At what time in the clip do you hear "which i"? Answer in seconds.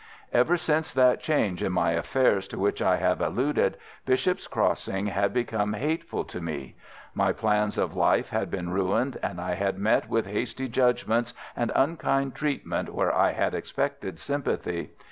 2.57-2.95